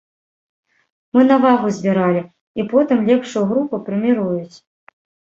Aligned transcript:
Мы 1.17 1.25
на 1.31 1.35
вагу 1.43 1.67
збіралі, 1.75 2.21
і 2.63 2.65
потым 2.71 3.03
лепшую 3.11 3.43
групу 3.51 3.75
прэміруюць. 3.91 4.55